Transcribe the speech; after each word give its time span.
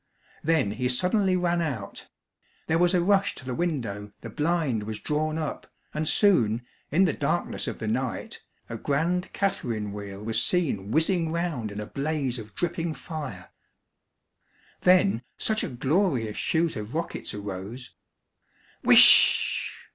Then 0.43 0.71
he 0.71 0.89
suddenly 0.89 1.37
ran 1.37 1.61
out. 1.61 2.07
There 2.65 2.79
was 2.79 2.95
a 2.95 3.01
rush 3.03 3.35
to 3.35 3.45
the 3.45 3.53
window, 3.53 4.11
the 4.21 4.31
blind 4.31 4.81
was 4.81 4.97
drawn 4.97 5.37
up, 5.37 5.67
and 5.93 6.07
soon, 6.09 6.65
in 6.89 7.05
the 7.05 7.13
darkness 7.13 7.67
of 7.67 7.77
the 7.77 7.87
night, 7.87 8.41
a 8.67 8.77
grand 8.77 9.31
catharine 9.31 9.93
wheel 9.93 10.23
was 10.23 10.41
seen 10.41 10.89
whizzing 10.89 11.31
round 11.31 11.71
in 11.71 11.79
a 11.79 11.85
blaze 11.85 12.39
of 12.39 12.55
dripping 12.55 12.95
fire. 12.95 13.49
Then 14.79 15.21
such 15.37 15.63
a 15.63 15.69
glorious 15.69 16.35
shoot 16.35 16.75
of 16.75 16.95
rockets 16.95 17.35
arose! 17.35 17.93